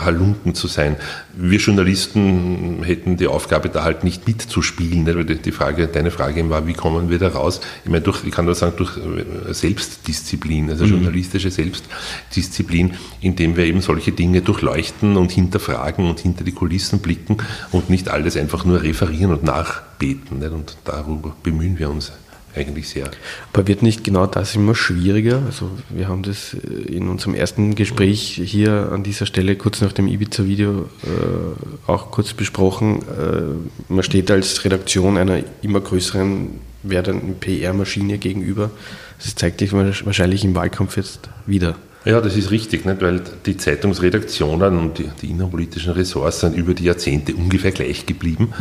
Halunken 0.04 0.54
zu 0.54 0.66
sein. 0.66 0.96
Wir 1.36 1.58
Journalisten 1.58 2.82
hätten 2.82 3.16
die 3.16 3.26
Aufgabe, 3.26 3.68
da 3.68 3.84
halt 3.84 4.04
nicht 4.04 4.26
mitzuspielen, 4.26 5.04
ne? 5.04 5.14
weil 5.14 5.24
die 5.24 5.52
Frage, 5.52 5.86
deine 5.86 6.10
Frage 6.10 6.48
war, 6.50 6.66
wie 6.66 6.72
kommen 6.72 7.10
wir 7.10 7.18
da 7.18 7.28
raus? 7.28 7.60
Ich 7.84 7.90
meine, 7.90 8.02
durch, 8.02 8.24
ich 8.24 8.32
kann 8.32 8.44
nur 8.44 8.54
sagen, 8.54 8.74
durch 8.76 8.96
äh, 8.96 9.52
Selbstdisziplin, 9.52 10.70
also 10.70 10.84
mhm. 10.84 10.92
journalistische 10.92 11.50
Selbstdisziplin, 11.50 12.94
indem 13.20 13.56
wir 13.56 13.64
eben 13.64 13.80
solche 13.80 14.12
Dinge 14.12 14.42
durchleuchten 14.42 15.16
und 15.16 15.30
hinterfragen 15.30 16.08
und 16.08 16.20
hinter 16.20 16.44
die 16.44 16.52
Kulissen 16.52 17.00
blicken 17.00 17.36
und 17.70 17.90
nicht 17.90 18.08
alles 18.08 18.36
einfach 18.36 18.64
nur 18.64 18.82
referieren 18.82 19.32
und 19.32 19.44
nach 19.44 19.82
beten. 19.98 20.38
Nicht? 20.40 20.52
Und 20.52 20.76
darüber 20.84 21.34
bemühen 21.42 21.78
wir 21.78 21.90
uns 21.90 22.12
eigentlich 22.54 22.88
sehr. 22.88 23.10
Aber 23.52 23.66
wird 23.68 23.82
nicht 23.82 24.04
genau 24.04 24.26
das 24.26 24.54
immer 24.54 24.74
schwieriger? 24.74 25.42
Also 25.46 25.70
wir 25.88 26.08
haben 26.08 26.22
das 26.22 26.54
äh, 26.54 26.96
in 26.96 27.08
unserem 27.08 27.34
ersten 27.34 27.74
Gespräch 27.74 28.40
hier 28.44 28.90
an 28.92 29.02
dieser 29.02 29.26
Stelle 29.26 29.56
kurz 29.56 29.80
nach 29.80 29.92
dem 29.92 30.08
Ibiza-Video 30.08 30.88
äh, 31.04 31.90
auch 31.90 32.10
kurz 32.10 32.32
besprochen. 32.32 33.02
Äh, 33.02 33.92
man 33.92 34.02
steht 34.02 34.30
als 34.30 34.64
Redaktion 34.64 35.16
einer 35.16 35.40
immer 35.62 35.80
größeren 35.80 36.48
werdenden 36.82 37.38
PR-Maschine 37.38 38.18
gegenüber. 38.18 38.70
Das 39.18 39.34
zeigt 39.34 39.60
sich 39.60 39.72
wahrscheinlich 39.72 40.44
im 40.44 40.54
Wahlkampf 40.54 40.96
jetzt 40.96 41.28
wieder. 41.46 41.76
Ja, 42.04 42.20
das 42.22 42.36
ist 42.36 42.50
richtig, 42.50 42.86
nicht? 42.86 43.02
weil 43.02 43.20
die 43.44 43.58
Zeitungsredaktionen 43.58 44.78
und 44.78 44.98
die, 44.98 45.10
die 45.20 45.30
innenpolitischen 45.30 45.92
Ressorts 45.92 46.40
sind 46.40 46.56
über 46.56 46.72
die 46.72 46.84
Jahrzehnte 46.84 47.34
ungefähr 47.34 47.72
gleich 47.72 48.06
geblieben. 48.06 48.54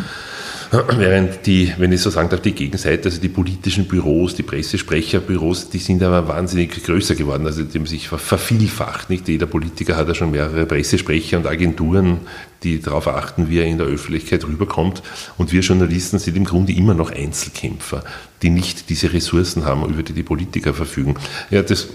Während 0.98 1.48
die, 1.48 1.74
wenn 1.78 1.92
ich 1.92 2.02
so 2.02 2.12
sagen 2.12 2.30
darf, 2.30 2.42
die 2.42 2.52
Gegenseite, 2.52 3.06
also 3.06 3.20
die 3.20 3.30
politischen 3.30 3.88
Büros, 3.88 4.36
die 4.36 4.44
Pressesprecherbüros, 4.44 5.70
die 5.70 5.80
sind 5.80 6.04
aber 6.04 6.28
wahnsinnig 6.28 6.84
größer 6.84 7.16
geworden. 7.16 7.48
Also 7.48 7.64
die 7.64 7.80
haben 7.80 7.88
sich 7.88 8.08
vervielfacht. 8.08 9.10
Nicht 9.10 9.28
jeder 9.28 9.48
Politiker 9.48 9.98
hat 9.98 10.08
ja 10.08 10.14
schon 10.14 10.30
mehrere 10.30 10.68
Pressesprecher 10.68 11.38
und 11.38 11.48
Agenturen, 11.48 12.20
die 12.62 12.80
darauf 12.80 13.08
achten, 13.08 13.50
wie 13.50 13.60
er 13.60 13.66
in 13.66 13.80
der 13.80 13.88
Öffentlichkeit 13.88 14.46
rüberkommt. 14.46 15.02
Und 15.38 15.52
wir 15.52 15.62
Journalisten 15.62 16.20
sind 16.20 16.38
im 16.38 16.46
Grunde 16.46 16.74
immer 16.74 16.94
noch 16.94 17.12
Einzelkämpfer, 17.12 18.04
die 18.44 18.52
nicht 18.52 18.90
diese 18.92 19.12
Ressourcen 19.12 19.66
haben, 19.66 19.84
über 19.92 20.04
die 20.04 20.14
die 20.14 20.24
Politiker 20.24 20.76
verfügen. 20.76 21.16
Ja, 21.50 21.64
das 21.64 21.88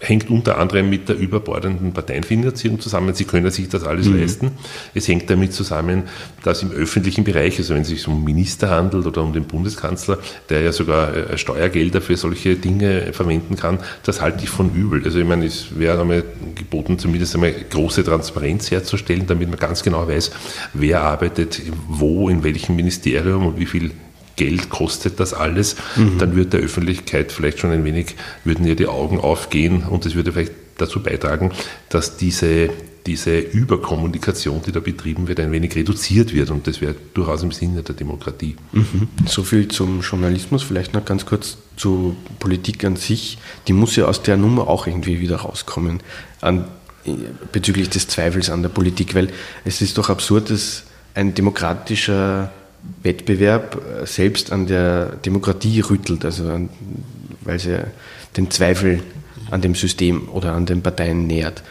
hängt 0.00 0.28
unter 0.28 0.58
anderem 0.58 0.90
mit 0.90 1.08
der 1.08 1.16
überbordenden 1.16 1.92
Parteienfinanzierung 1.92 2.80
zusammen. 2.80 3.14
Sie 3.14 3.24
können 3.24 3.50
sich 3.50 3.68
das 3.68 3.84
alles 3.84 4.06
mhm. 4.06 4.20
leisten. 4.20 4.50
Es 4.92 5.06
hängt 5.06 5.30
damit 5.30 5.52
zusammen, 5.52 6.04
dass 6.42 6.62
im 6.62 6.72
öffentlichen 6.72 7.22
Bereich, 7.22 7.58
also 7.58 7.74
wenn 7.74 7.82
es 7.82 7.88
sich 7.88 8.08
um 8.08 8.24
Minister 8.24 8.70
handelt 8.70 9.06
oder 9.06 9.22
um 9.22 9.32
den 9.32 9.44
Bundeskanzler, 9.44 10.18
der 10.48 10.62
ja 10.62 10.72
sogar 10.72 11.14
äh, 11.14 11.38
Steuergelder 11.38 12.00
für 12.00 12.16
solche 12.16 12.56
Dinge 12.56 13.12
verwenden 13.12 13.56
kann, 13.56 13.78
das 14.02 14.20
halte 14.20 14.42
ich 14.42 14.50
von 14.50 14.74
übel. 14.74 15.02
Also 15.04 15.18
ich 15.20 15.26
meine, 15.26 15.46
es 15.46 15.78
wäre 15.78 16.00
einmal 16.00 16.24
geboten, 16.54 16.98
zumindest 16.98 17.34
einmal 17.34 17.52
große 17.52 18.02
Transparenz 18.04 18.70
herzustellen, 18.70 19.26
damit 19.26 19.48
man 19.48 19.58
ganz 19.58 19.82
genau 19.82 20.08
weiß, 20.08 20.32
wer 20.72 21.02
arbeitet 21.02 21.62
wo, 21.88 22.28
in 22.28 22.42
welchem 22.42 22.74
Ministerium 22.74 23.46
und 23.46 23.58
wie 23.58 23.66
viel 23.66 23.92
Geld 24.36 24.70
kostet 24.70 25.20
das 25.20 25.34
alles, 25.34 25.76
mhm. 25.96 26.18
dann 26.18 26.36
wird 26.36 26.52
der 26.52 26.60
Öffentlichkeit 26.60 27.32
vielleicht 27.32 27.58
schon 27.58 27.70
ein 27.70 27.84
wenig, 27.84 28.16
würden 28.44 28.66
ihr 28.66 28.76
die 28.76 28.86
Augen 28.86 29.20
aufgehen 29.20 29.84
und 29.84 30.06
es 30.06 30.14
würde 30.14 30.32
vielleicht 30.32 30.52
dazu 30.78 31.02
beitragen, 31.02 31.52
dass 31.88 32.16
diese 32.16 32.70
diese 33.06 33.38
Überkommunikation, 33.38 34.62
die 34.66 34.72
da 34.72 34.80
betrieben 34.80 35.28
wird, 35.28 35.38
ein 35.40 35.52
wenig 35.52 35.76
reduziert 35.76 36.32
wird. 36.32 36.50
Und 36.50 36.66
das 36.66 36.80
wäre 36.80 36.94
durchaus 37.12 37.42
im 37.42 37.52
Sinne 37.52 37.82
der 37.82 37.94
Demokratie. 37.94 38.56
Mhm. 38.72 39.08
So 39.26 39.42
viel 39.42 39.68
zum 39.68 40.00
Journalismus. 40.00 40.62
Vielleicht 40.62 40.94
noch 40.94 41.04
ganz 41.04 41.26
kurz 41.26 41.58
zur 41.76 42.16
Politik 42.38 42.84
an 42.84 42.96
sich. 42.96 43.38
Die 43.68 43.74
muss 43.74 43.96
ja 43.96 44.06
aus 44.06 44.22
der 44.22 44.36
Nummer 44.36 44.68
auch 44.68 44.86
irgendwie 44.86 45.20
wieder 45.20 45.36
rauskommen 45.36 46.00
an, 46.40 46.64
bezüglich 47.52 47.90
des 47.90 48.08
Zweifels 48.08 48.48
an 48.48 48.62
der 48.62 48.70
Politik, 48.70 49.14
weil 49.14 49.28
es 49.66 49.82
ist 49.82 49.98
doch 49.98 50.08
absurd, 50.08 50.48
dass 50.48 50.84
ein 51.14 51.34
demokratischer 51.34 52.52
Wettbewerb 53.02 53.80
selbst 54.04 54.52
an 54.52 54.66
der 54.66 55.16
Demokratie 55.16 55.80
rüttelt, 55.80 56.24
also 56.24 56.48
an, 56.48 56.70
weil 57.42 57.58
sie 57.58 57.84
den 58.36 58.50
Zweifel 58.50 59.00
an 59.50 59.60
dem 59.60 59.74
System 59.74 60.28
oder 60.28 60.52
an 60.52 60.66
den 60.66 60.82
Parteien 60.82 61.26
nähert. 61.26 61.62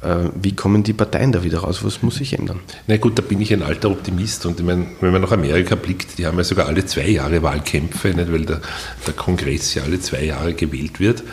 Äh, 0.00 0.30
wie 0.40 0.54
kommen 0.54 0.84
die 0.84 0.92
Parteien 0.92 1.32
da 1.32 1.42
wieder 1.42 1.58
raus? 1.58 1.84
Was 1.84 2.02
muss 2.02 2.16
sich 2.16 2.38
ändern? 2.38 2.60
Na 2.86 2.96
gut, 2.96 3.18
da 3.18 3.22
bin 3.22 3.40
ich 3.40 3.52
ein 3.52 3.62
alter 3.62 3.90
Optimist 3.90 4.46
und 4.46 4.60
ich 4.60 4.66
meine, 4.66 4.86
wenn 5.00 5.12
man 5.12 5.22
nach 5.22 5.32
Amerika 5.32 5.74
blickt, 5.74 6.18
die 6.18 6.26
haben 6.26 6.38
ja 6.38 6.44
sogar 6.44 6.66
alle 6.66 6.86
zwei 6.86 7.08
Jahre 7.08 7.42
Wahlkämpfe, 7.42 8.08
nicht, 8.08 8.32
weil 8.32 8.46
der, 8.46 8.60
der 9.06 9.14
Kongress 9.14 9.74
ja 9.74 9.82
alle 9.82 9.98
zwei 10.00 10.24
Jahre 10.24 10.54
gewählt 10.54 11.00
wird 11.00 11.24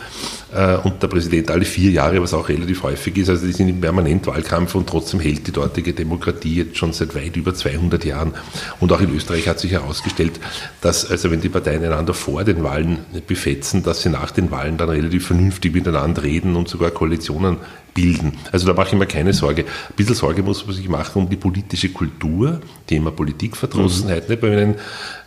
äh, 0.45 0.45
und 0.84 1.02
der 1.02 1.08
Präsident 1.08 1.50
alle 1.50 1.64
vier 1.64 1.90
Jahre, 1.90 2.22
was 2.22 2.32
auch 2.32 2.48
relativ 2.48 2.82
häufig 2.82 3.18
ist. 3.18 3.28
Also 3.28 3.46
die 3.46 3.52
sind 3.52 3.68
im 3.68 3.80
permanent 3.80 4.26
Wahlkampf 4.26 4.74
und 4.74 4.88
trotzdem 4.88 5.20
hält 5.20 5.46
die 5.46 5.52
dortige 5.52 5.92
Demokratie 5.92 6.56
jetzt 6.56 6.78
schon 6.78 6.92
seit 6.92 7.14
weit 7.14 7.36
über 7.36 7.54
200 7.54 8.04
Jahren. 8.04 8.32
Und 8.80 8.92
auch 8.92 9.00
in 9.00 9.14
Österreich 9.14 9.48
hat 9.48 9.60
sich 9.60 9.72
herausgestellt, 9.72 10.40
dass 10.80 11.10
also 11.10 11.30
wenn 11.30 11.40
die 11.40 11.48
Parteien 11.48 11.84
einander 11.84 12.14
vor 12.14 12.44
den 12.44 12.62
Wahlen 12.62 12.98
befetzen, 13.26 13.82
dass 13.82 14.02
sie 14.02 14.08
nach 14.08 14.30
den 14.30 14.50
Wahlen 14.50 14.78
dann 14.78 14.88
relativ 14.88 15.26
vernünftig 15.26 15.74
miteinander 15.74 16.22
reden 16.22 16.56
und 16.56 16.68
sogar 16.68 16.90
Koalitionen 16.90 17.58
bilden. 17.96 18.34
Also 18.52 18.66
da 18.66 18.74
mache 18.74 18.88
ich 18.88 18.98
mir 18.98 19.06
keine 19.06 19.32
Sorge. 19.32 19.62
Ein 19.62 19.96
bisschen 19.96 20.14
Sorge 20.14 20.42
muss 20.42 20.66
man 20.66 20.76
sich 20.76 20.88
machen 20.88 21.22
um 21.22 21.28
die 21.28 21.36
politische 21.36 21.88
Kultur, 21.88 22.60
Thema 22.86 23.10
Politikverdrossenheit. 23.10 24.28
Mhm. 24.28 24.34
Nicht? 24.34 24.42
Weil 24.42 24.50
wenn 24.52 24.58
ein 24.58 24.74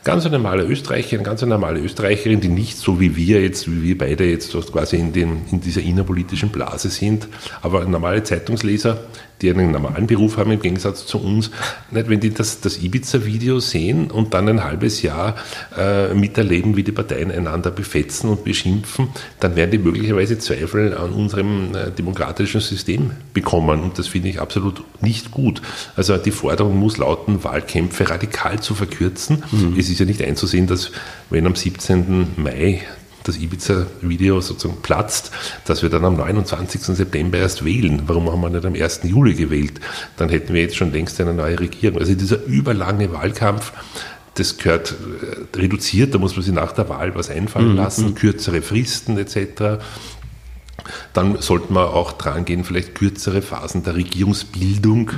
ganz 0.04 0.30
normaler 0.30 0.68
Österreicher, 0.68 1.18
eine 1.18 1.24
ganz 1.24 1.42
normale 1.42 1.80
Österreicherin, 1.80 2.42
die 2.42 2.48
nicht 2.48 2.78
so 2.78 3.00
wie 3.00 3.16
wir 3.16 3.42
jetzt, 3.42 3.70
wie 3.70 3.84
wir 3.84 3.98
beide 3.98 4.26
jetzt 4.26 4.52
quasi 4.72 4.98
in, 4.98 5.14
den, 5.14 5.42
in 5.52 5.62
dieser 5.62 5.82
innerpolitischen 5.82 6.50
Blase 6.50 6.90
sind, 6.90 7.28
aber 7.62 7.86
normale 7.86 8.24
Zeitungsleser, 8.24 9.04
die 9.42 9.50
einen 9.50 9.72
normalen 9.72 10.08
Beruf 10.08 10.38
haben 10.38 10.52
im 10.52 10.62
Gegensatz 10.62 11.06
zu 11.06 11.20
uns, 11.20 11.52
nicht, 11.92 12.10
wenn 12.10 12.20
die 12.20 12.34
das, 12.34 12.62
das 12.62 12.82
Ibiza-Video 12.82 13.60
sehen 13.60 14.12
und 14.12 14.34
dann 14.34 14.50
ein 14.50 14.64
halbes 14.64 15.02
Jahr 15.02 15.36
äh, 15.78 16.14
miterleben, 16.14 16.76
wie 16.76 16.84
die 16.84 16.92
Parteien 16.92 17.32
einander 17.32 17.72
befetzen 17.72 18.30
und 18.30 18.44
beschimpfen, 18.44 19.10
dann 19.40 19.56
werden 19.56 19.72
die 19.72 19.78
möglicherweise 19.78 20.38
Zweifel 20.38 20.96
an 20.96 21.12
unserem 21.12 21.76
äh, 21.76 21.92
demokratischen 21.92 22.62
System 22.62 23.12
bekommen. 23.34 23.82
Und 23.82 23.98
das 23.98 24.08
finde 24.08 24.30
ich 24.30 24.42
absolut 24.42 24.84
nicht 25.02 25.32
gut. 25.32 25.62
Also 25.96 26.18
die 26.18 26.32
Forderung 26.32 26.78
muss 26.78 26.98
lauten, 26.98 27.44
Wahlkämpfe 27.44 28.10
radikal 28.10 28.60
zu 28.60 28.76
verkürzen. 28.76 29.44
Mhm. 29.52 29.76
Es 29.78 29.90
ist 29.90 30.00
ja 30.00 30.06
nicht 30.06 30.22
einzusehen, 30.22 30.68
dass 30.68 30.92
wenn 31.30 31.46
am 31.46 31.56
17. 31.56 32.28
Mai 32.36 32.82
das 33.24 33.38
Ibiza-Video 33.38 34.42
sozusagen 34.42 34.82
platzt, 34.82 35.32
dass 35.66 35.82
wir 35.82 35.90
dann 35.90 36.06
am 36.06 36.16
29. 36.16 36.82
September 36.82 37.38
erst 37.38 37.66
wählen. 37.66 38.04
Warum 38.08 38.32
haben 38.32 38.42
wir 38.42 38.50
nicht 38.50 38.66
am 38.66 38.74
1. 38.74 39.02
Juli 39.04 39.34
gewählt? 39.34 39.80
Dann 40.18 40.30
hätten 40.30 40.54
wir 40.54 40.62
jetzt 40.62 40.76
schon 40.76 40.92
längst 40.92 41.20
eine 41.22 41.34
neue 41.34 41.60
Regierung. 41.60 42.00
Also 42.00 42.14
dieser 42.14 42.44
überlange 42.46 43.12
Wahlkampf, 43.12 43.74
das 44.36 44.58
gehört 44.58 44.92
äh, 44.92 45.58
reduziert, 45.58 46.14
da 46.14 46.18
muss 46.18 46.36
man 46.36 46.44
sich 46.44 46.54
nach 46.54 46.72
der 46.72 46.88
Wahl 46.90 47.14
was 47.16 47.30
einfallen 47.30 47.72
mhm. 47.72 47.78
lassen, 47.78 48.06
mhm. 48.08 48.16
kürzere 48.16 48.62
Fristen 48.62 49.18
etc. 49.18 49.84
Dann 51.14 51.42
sollte 51.42 51.74
man 51.74 51.86
auch 51.86 52.14
dran 52.14 52.46
gehen, 52.46 52.64
vielleicht 52.64 52.96
kürzere 52.96 53.42
Phasen 53.42 53.84
der 53.84 53.96
Regierungsbildung 53.96 55.12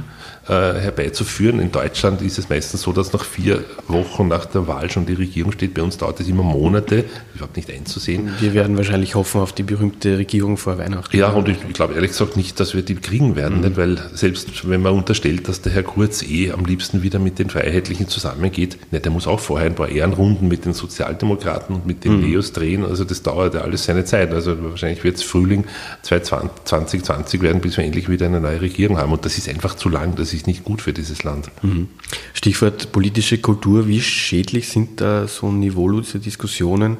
herbeizuführen. 0.47 1.59
In 1.59 1.71
Deutschland 1.71 2.21
ist 2.21 2.39
es 2.39 2.49
meistens 2.49 2.81
so, 2.81 2.91
dass 2.91 3.13
nach 3.13 3.23
vier 3.23 3.63
Wochen 3.87 4.27
nach 4.27 4.45
der 4.45 4.67
Wahl 4.67 4.89
schon 4.89 5.05
die 5.05 5.13
Regierung 5.13 5.51
steht. 5.51 5.73
Bei 5.73 5.83
uns 5.83 5.97
dauert 5.97 6.19
es 6.19 6.27
immer 6.27 6.43
Monate, 6.43 7.05
überhaupt 7.35 7.55
nicht 7.55 7.69
einzusehen. 7.69 8.29
Wir 8.39 8.53
werden 8.53 8.75
wahrscheinlich 8.75 9.15
hoffen 9.15 9.39
auf 9.41 9.53
die 9.53 9.63
berühmte 9.63 10.17
Regierung 10.17 10.57
vor 10.57 10.77
Weihnachten. 10.77 11.15
Ja, 11.15 11.29
und 11.29 11.47
ich, 11.47 11.57
ich 11.67 11.73
glaube 11.73 11.93
ehrlich 11.93 12.11
gesagt 12.11 12.37
nicht, 12.37 12.59
dass 12.59 12.73
wir 12.73 12.81
die 12.81 12.95
kriegen 12.95 13.35
werden, 13.35 13.57
mhm. 13.57 13.63
nicht? 13.65 13.77
weil 13.77 13.97
selbst 14.13 14.67
wenn 14.67 14.81
man 14.81 14.93
unterstellt, 14.93 15.47
dass 15.47 15.61
der 15.61 15.71
Herr 15.73 15.83
Kurz 15.83 16.23
eh 16.23 16.51
am 16.51 16.65
liebsten 16.65 17.03
wieder 17.03 17.19
mit 17.19 17.37
den 17.37 17.49
Freiheitlichen 17.49 18.07
zusammengeht, 18.07 18.77
nicht, 18.91 19.05
der 19.05 19.11
muss 19.11 19.27
auch 19.27 19.39
vorher 19.39 19.67
ein 19.67 19.75
paar 19.75 19.89
Ehrenrunden 19.89 20.47
mit 20.47 20.65
den 20.65 20.73
Sozialdemokraten 20.73 21.75
und 21.75 21.85
mit 21.85 22.03
den 22.03 22.17
mhm. 22.17 22.29
Neos 22.29 22.51
drehen. 22.51 22.83
Also 22.83 23.03
das 23.03 23.21
dauert 23.21 23.53
ja 23.53 23.61
alles 23.61 23.85
seine 23.85 24.05
Zeit. 24.05 24.33
Also 24.33 24.55
wahrscheinlich 24.63 25.03
wird 25.03 25.17
es 25.17 25.23
Frühling 25.23 25.65
2020 26.01 27.41
werden, 27.41 27.61
bis 27.61 27.77
wir 27.77 27.83
endlich 27.83 28.09
wieder 28.09 28.25
eine 28.25 28.41
neue 28.41 28.61
Regierung 28.61 28.97
haben. 28.97 29.11
Und 29.11 29.25
das 29.25 29.37
ist 29.37 29.47
einfach 29.47 29.75
zu 29.75 29.89
lang. 29.89 30.15
Das 30.15 30.30
ist 30.33 30.47
nicht 30.47 30.63
gut 30.63 30.81
für 30.81 30.93
dieses 30.93 31.23
Land. 31.23 31.51
Mhm. 31.61 31.87
Stichwort 32.33 32.91
politische 32.91 33.37
Kultur. 33.39 33.87
Wie 33.87 34.01
schädlich 34.01 34.69
sind 34.69 35.01
da 35.01 35.27
so 35.27 35.51
niveaulose 35.51 36.19
Diskussionen 36.19 36.97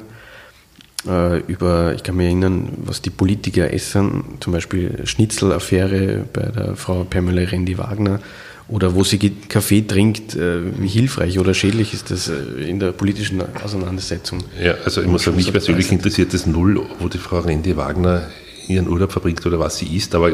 äh, 1.06 1.38
über, 1.40 1.94
ich 1.94 2.02
kann 2.02 2.16
mich 2.16 2.26
erinnern, 2.26 2.70
was 2.84 3.02
die 3.02 3.10
Politiker 3.10 3.72
essen, 3.72 4.24
zum 4.40 4.52
Beispiel 4.52 5.00
Schnitzelaffäre 5.04 6.24
bei 6.32 6.42
der 6.42 6.76
Frau 6.76 7.04
Pamela 7.04 7.42
Rendi-Wagner 7.42 8.20
oder 8.68 8.94
wo 8.94 9.02
sie 9.02 9.18
Kaffee 9.48 9.82
trinkt, 9.82 10.36
äh, 10.36 10.60
wie 10.80 10.88
hilfreich 10.88 11.38
oder 11.38 11.54
schädlich 11.54 11.92
ist 11.92 12.10
das 12.10 12.28
äh, 12.28 12.68
in 12.68 12.78
der 12.78 12.92
politischen 12.92 13.42
Auseinandersetzung? 13.62 14.44
Ja, 14.62 14.74
also 14.84 15.02
ich 15.02 15.08
muss 15.08 15.24
sagen, 15.24 15.36
mich 15.36 15.50
persönlich 15.50 15.90
interessiert 15.90 16.32
das 16.32 16.46
null, 16.46 16.80
wo 16.98 17.08
die 17.08 17.18
Frau 17.18 17.40
Rendi-Wagner 17.40 18.28
ihren 18.68 18.88
Urlaub 18.88 19.12
verbringt 19.12 19.44
oder 19.44 19.58
was 19.58 19.78
sie 19.78 19.96
isst, 19.96 20.14
aber 20.14 20.32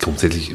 grundsätzlich 0.00 0.54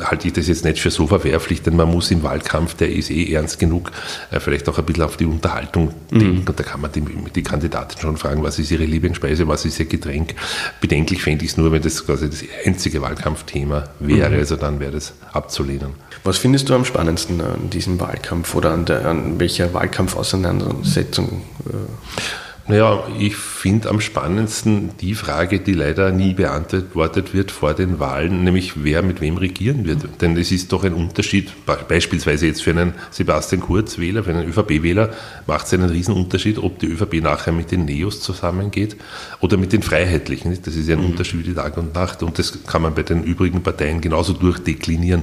halte 0.00 0.28
ich 0.28 0.32
das 0.32 0.48
jetzt 0.48 0.64
nicht 0.64 0.78
für 0.78 0.90
so 0.90 1.06
verwerflich, 1.06 1.62
denn 1.62 1.76
man 1.76 1.90
muss 1.90 2.10
im 2.10 2.22
Wahlkampf, 2.22 2.74
der 2.74 2.90
ist 2.90 3.10
eh 3.10 3.32
ernst 3.32 3.58
genug, 3.58 3.90
äh, 4.30 4.40
vielleicht 4.40 4.68
auch 4.68 4.78
ein 4.78 4.84
bisschen 4.84 5.02
auf 5.02 5.16
die 5.16 5.26
Unterhaltung 5.26 5.92
denken. 6.10 6.40
Mhm. 6.40 6.48
Und 6.48 6.58
da 6.58 6.62
kann 6.62 6.80
man 6.80 6.92
die, 6.92 7.02
die, 7.34 7.42
Kandidatin 7.42 8.00
schon 8.00 8.16
fragen, 8.16 8.42
was 8.42 8.58
ist 8.58 8.70
ihre 8.70 8.84
Lieblingsspeise, 8.84 9.46
was 9.48 9.64
ist 9.64 9.78
ihr 9.78 9.86
Getränk. 9.86 10.34
Bedenklich 10.80 11.22
fände 11.22 11.44
ich 11.44 11.52
es 11.52 11.56
nur, 11.56 11.72
wenn 11.72 11.82
das 11.82 12.04
quasi 12.04 12.28
das 12.28 12.42
einzige 12.64 13.02
Wahlkampfthema 13.02 13.84
wäre. 14.00 14.30
Mhm. 14.30 14.38
Also 14.38 14.56
dann 14.56 14.80
wäre 14.80 14.92
das 14.92 15.14
abzulehnen. 15.32 15.90
Was 16.24 16.38
findest 16.38 16.68
du 16.68 16.74
am 16.74 16.84
spannendsten 16.84 17.40
an 17.40 17.70
diesem 17.70 18.00
Wahlkampf 18.00 18.54
oder 18.54 18.72
an, 18.72 18.84
der, 18.84 19.06
an 19.06 19.38
welcher 19.38 19.72
Wahlkampfauseinandersetzung? 19.72 21.42
Äh 21.66 22.22
naja, 22.68 23.02
ich 23.18 23.34
finde 23.34 23.88
am 23.88 23.98
spannendsten 23.98 24.90
die 25.00 25.14
Frage, 25.14 25.60
die 25.60 25.72
leider 25.72 26.12
nie 26.12 26.34
beantwortet 26.34 27.32
wird 27.32 27.50
vor 27.50 27.72
den 27.72 27.98
Wahlen, 27.98 28.44
nämlich 28.44 28.84
wer 28.84 29.02
mit 29.02 29.22
wem 29.22 29.38
regieren 29.38 29.86
wird. 29.86 30.02
Mhm. 30.02 30.18
Denn 30.20 30.36
es 30.36 30.52
ist 30.52 30.70
doch 30.70 30.84
ein 30.84 30.92
Unterschied, 30.92 31.50
beispielsweise 31.88 32.46
jetzt 32.46 32.62
für 32.62 32.72
einen 32.72 32.92
Sebastian 33.10 33.62
Kurz-Wähler, 33.62 34.22
für 34.22 34.30
einen 34.30 34.46
ÖVP-Wähler 34.48 35.10
macht 35.46 35.66
es 35.66 35.72
einen 35.72 35.88
Riesenunterschied, 35.88 36.58
ob 36.58 36.78
die 36.78 36.88
ÖVP 36.88 37.22
nachher 37.22 37.52
mit 37.52 37.70
den 37.70 37.86
Neos 37.86 38.20
zusammengeht 38.20 38.96
oder 39.40 39.56
mit 39.56 39.72
den 39.72 39.82
Freiheitlichen. 39.82 40.58
Das 40.62 40.76
ist 40.76 40.88
ja 40.88 40.96
ein 40.96 41.02
mhm. 41.02 41.12
Unterschied 41.12 41.46
wie 41.46 41.54
Tag 41.54 41.78
und 41.78 41.94
Nacht 41.94 42.22
und 42.22 42.38
das 42.38 42.66
kann 42.66 42.82
man 42.82 42.94
bei 42.94 43.02
den 43.02 43.24
übrigen 43.24 43.62
Parteien 43.62 44.02
genauso 44.02 44.34
durchdeklinieren. 44.34 45.22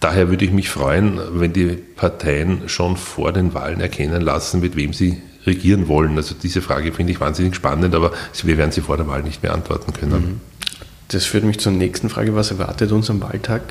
Daher 0.00 0.30
würde 0.30 0.44
ich 0.44 0.50
mich 0.50 0.68
freuen, 0.68 1.20
wenn 1.30 1.52
die 1.52 1.68
Parteien 1.68 2.68
schon 2.68 2.96
vor 2.96 3.32
den 3.32 3.54
Wahlen 3.54 3.80
erkennen 3.80 4.20
lassen, 4.20 4.60
mit 4.60 4.74
wem 4.74 4.92
sie 4.92 5.22
regieren 5.46 5.88
wollen. 5.88 6.16
Also 6.16 6.34
diese 6.40 6.60
Frage 6.60 6.92
finde 6.92 7.12
ich 7.12 7.20
wahnsinnig 7.20 7.54
spannend, 7.54 7.94
aber 7.94 8.12
wir 8.42 8.58
werden 8.58 8.72
sie 8.72 8.80
vor 8.80 8.96
der 8.96 9.06
Wahl 9.06 9.22
nicht 9.22 9.42
beantworten 9.42 9.92
können. 9.92 10.12
Mhm. 10.12 10.40
Das 11.08 11.24
führt 11.24 11.44
mich 11.44 11.58
zur 11.58 11.72
nächsten 11.72 12.08
Frage. 12.08 12.34
Was 12.34 12.50
erwartet 12.50 12.90
uns 12.92 13.08
am 13.10 13.20
Wahltag? 13.20 13.62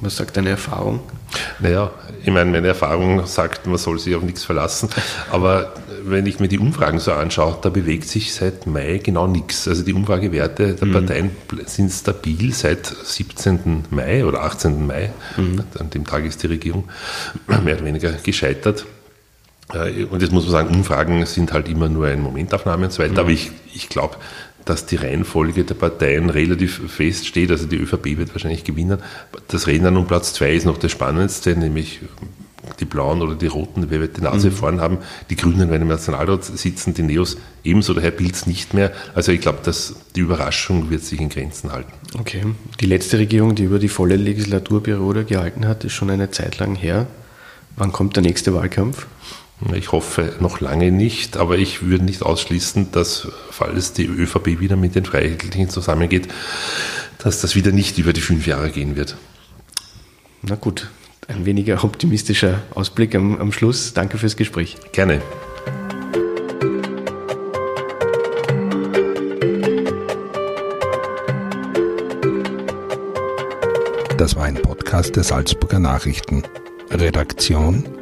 Was 0.00 0.16
sagt 0.16 0.36
deine 0.36 0.50
Erfahrung? 0.50 0.98
Naja, 1.60 1.92
ich 2.24 2.32
meine, 2.32 2.50
meine 2.50 2.66
Erfahrung 2.66 3.24
sagt, 3.24 3.68
man 3.68 3.78
soll 3.78 4.00
sich 4.00 4.16
auf 4.16 4.24
nichts 4.24 4.42
verlassen. 4.42 4.88
Aber 5.30 5.74
wenn 6.02 6.26
ich 6.26 6.40
mir 6.40 6.48
die 6.48 6.58
Umfragen 6.58 6.98
so 6.98 7.12
anschaue, 7.12 7.56
da 7.62 7.68
bewegt 7.68 8.08
sich 8.08 8.34
seit 8.34 8.66
Mai 8.66 8.98
genau 9.00 9.28
nichts. 9.28 9.68
Also 9.68 9.84
die 9.84 9.92
Umfragewerte 9.92 10.74
der 10.74 10.88
mhm. 10.88 10.92
Parteien 10.92 11.30
sind 11.66 11.92
stabil 11.92 12.52
seit 12.52 12.84
17. 12.86 13.84
Mai 13.90 14.24
oder 14.24 14.42
18. 14.42 14.84
Mai. 14.84 15.12
Mhm. 15.36 15.62
An 15.78 15.90
dem 15.90 16.04
Tag 16.04 16.24
ist 16.24 16.42
die 16.42 16.48
Regierung 16.48 16.88
mehr 17.46 17.76
oder 17.76 17.84
weniger 17.84 18.10
gescheitert. 18.10 18.84
Äh, 19.74 20.04
und 20.04 20.22
jetzt 20.22 20.32
muss 20.32 20.44
man 20.44 20.52
sagen, 20.52 20.74
Umfragen 20.74 21.24
sind 21.26 21.52
halt 21.52 21.68
immer 21.68 21.88
nur 21.88 22.06
eine 22.06 22.20
Momentaufnahme 22.20 22.86
und 22.86 22.92
so 22.92 23.02
weiter. 23.02 23.12
Mhm. 23.12 23.18
Aber 23.18 23.30
ich, 23.30 23.50
ich 23.74 23.88
glaube, 23.88 24.16
dass 24.64 24.86
die 24.86 24.96
Reihenfolge 24.96 25.64
der 25.64 25.74
Parteien 25.74 26.30
relativ 26.30 26.80
fest 26.90 27.26
steht. 27.26 27.50
Also 27.50 27.66
die 27.66 27.76
ÖVP 27.76 28.18
wird 28.18 28.34
wahrscheinlich 28.34 28.64
gewinnen. 28.64 28.98
Das 29.48 29.66
Rennen 29.66 29.96
um 29.96 30.06
Platz 30.06 30.34
zwei 30.34 30.52
ist 30.52 30.66
noch 30.66 30.78
das 30.78 30.92
Spannendste, 30.92 31.56
nämlich 31.56 32.00
die 32.78 32.84
Blauen 32.84 33.22
oder 33.22 33.34
die 33.34 33.48
Roten, 33.48 33.86
wer 33.90 34.00
wird 34.00 34.16
die 34.16 34.22
Nase 34.22 34.48
mhm. 34.50 34.52
vorn 34.52 34.80
haben. 34.80 34.98
Die 35.30 35.36
Grünen 35.36 35.68
werden 35.68 35.82
im 35.82 35.88
Nationalrat 35.88 36.44
sitzen, 36.44 36.94
die 36.94 37.02
Neos 37.02 37.36
ebenso, 37.64 37.92
der 37.92 38.04
Herr 38.04 38.10
Pilz 38.12 38.46
nicht 38.46 38.72
mehr. 38.72 38.92
Also 39.14 39.32
ich 39.32 39.40
glaube, 39.40 39.58
dass 39.64 39.96
die 40.14 40.20
Überraschung 40.20 40.90
wird 40.90 41.02
sich 41.02 41.20
in 41.20 41.28
Grenzen 41.28 41.72
halten. 41.72 41.92
Okay. 42.18 42.44
Die 42.80 42.86
letzte 42.86 43.18
Regierung, 43.18 43.54
die 43.54 43.64
über 43.64 43.78
die 43.78 43.88
volle 43.88 44.16
Legislaturperiode 44.16 45.24
gehalten 45.24 45.66
hat, 45.66 45.84
ist 45.84 45.92
schon 45.92 46.10
eine 46.10 46.30
Zeit 46.30 46.58
lang 46.58 46.76
her. 46.76 47.06
Wann 47.76 47.90
kommt 47.90 48.16
der 48.16 48.22
nächste 48.22 48.54
Wahlkampf? 48.54 49.06
Ich 49.74 49.92
hoffe 49.92 50.34
noch 50.40 50.60
lange 50.60 50.90
nicht, 50.90 51.36
aber 51.36 51.56
ich 51.56 51.82
würde 51.82 52.04
nicht 52.04 52.22
ausschließen, 52.22 52.92
dass, 52.92 53.28
falls 53.50 53.92
die 53.92 54.06
ÖVP 54.06 54.60
wieder 54.60 54.76
mit 54.76 54.94
den 54.94 55.04
Freiheitlichen 55.04 55.70
zusammengeht, 55.70 56.28
dass 57.18 57.40
das 57.40 57.54
wieder 57.54 57.72
nicht 57.72 57.98
über 57.98 58.12
die 58.12 58.20
fünf 58.20 58.46
Jahre 58.46 58.70
gehen 58.70 58.96
wird. 58.96 59.16
Na 60.42 60.56
gut, 60.56 60.90
ein 61.28 61.46
weniger 61.46 61.82
optimistischer 61.84 62.62
Ausblick 62.74 63.14
am, 63.14 63.40
am 63.40 63.52
Schluss. 63.52 63.94
Danke 63.94 64.18
fürs 64.18 64.36
Gespräch. 64.36 64.76
Gerne. 64.92 65.22
Das 74.18 74.36
war 74.36 74.44
ein 74.44 74.56
Podcast 74.56 75.16
der 75.16 75.24
Salzburger 75.24 75.78
Nachrichten. 75.78 76.42
Redaktion 76.90 78.01